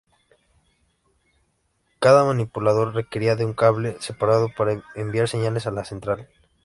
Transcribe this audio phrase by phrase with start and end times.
[1.99, 6.27] Cada manipulador requería de un cable separado para enviar señales a la central.